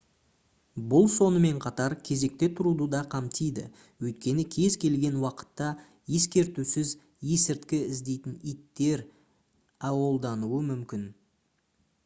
бұл 0.91 1.03
сонымен 1.15 1.57
қатар 1.65 1.93
кезекте 2.07 2.47
тұруды 2.59 2.85
да 2.93 3.01
қамтиді 3.09 3.65
өйткені 4.07 4.45
кез 4.55 4.77
келген 4.83 5.19
уақытта 5.25 5.67
ескертусіз 6.19 6.93
есірткі 7.35 7.81
іздейтін 7.97 8.39
иттер 8.53 9.03
өолданылуы 9.91 10.63
мүмкін 10.73 11.05